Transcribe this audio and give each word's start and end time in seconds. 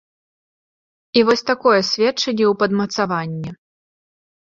І 1.19 1.21
вось 1.27 1.45
такое 1.49 1.73
сведчанне 1.89 2.45
ў 2.47 2.53
падмацаванне. 2.63 3.49